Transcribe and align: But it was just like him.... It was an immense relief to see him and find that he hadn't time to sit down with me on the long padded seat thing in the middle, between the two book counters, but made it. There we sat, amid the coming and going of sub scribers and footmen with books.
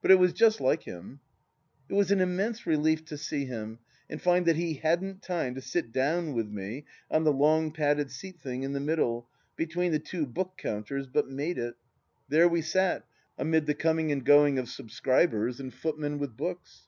But 0.00 0.10
it 0.10 0.18
was 0.18 0.32
just 0.32 0.62
like 0.62 0.84
him.... 0.84 1.20
It 1.90 1.92
was 1.92 2.10
an 2.10 2.22
immense 2.22 2.66
relief 2.66 3.04
to 3.04 3.18
see 3.18 3.44
him 3.44 3.80
and 4.08 4.18
find 4.18 4.46
that 4.46 4.56
he 4.56 4.72
hadn't 4.76 5.20
time 5.20 5.54
to 5.56 5.60
sit 5.60 5.92
down 5.92 6.32
with 6.32 6.48
me 6.48 6.86
on 7.10 7.24
the 7.24 7.34
long 7.34 7.70
padded 7.70 8.10
seat 8.10 8.40
thing 8.40 8.62
in 8.62 8.72
the 8.72 8.80
middle, 8.80 9.28
between 9.56 9.92
the 9.92 9.98
two 9.98 10.24
book 10.24 10.54
counters, 10.56 11.06
but 11.06 11.28
made 11.28 11.58
it. 11.58 11.74
There 12.30 12.48
we 12.48 12.62
sat, 12.62 13.04
amid 13.36 13.66
the 13.66 13.74
coming 13.74 14.10
and 14.10 14.24
going 14.24 14.58
of 14.58 14.70
sub 14.70 14.88
scribers 14.88 15.60
and 15.60 15.74
footmen 15.74 16.18
with 16.18 16.34
books. 16.34 16.86